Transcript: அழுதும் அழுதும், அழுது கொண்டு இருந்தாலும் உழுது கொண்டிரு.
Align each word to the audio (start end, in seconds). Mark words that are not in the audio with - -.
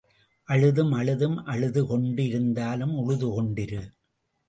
அழுதும் 0.47 0.91
அழுதும், 0.91 1.37
அழுது 1.45 1.85
கொண்டு 1.85 2.25
இருந்தாலும் 2.25 2.93
உழுது 2.97 3.29
கொண்டிரு. 3.29 3.83